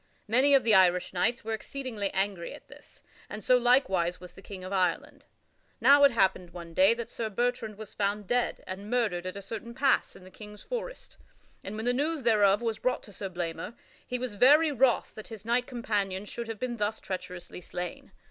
[0.27, 4.41] Many of the Irish knights were exceedingly angry at this, and so likewise was the
[4.41, 5.25] King of Ireland.
[5.79, 9.43] Now it happened one day that Sir Bertrand was found dead and murdered at a
[9.43, 11.17] certain pass in the King's forest,
[11.63, 13.75] and when the news thereof was brought to Sir Blamor,
[14.07, 18.11] he was very wroth that his knight companion should have been thus treacherously slain.